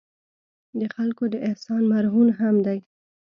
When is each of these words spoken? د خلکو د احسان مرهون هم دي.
د 0.79 0.81
خلکو 0.95 1.23
د 1.33 1.35
احسان 1.47 1.81
مرهون 1.93 2.27
هم 2.39 2.55
دي. 2.65 2.79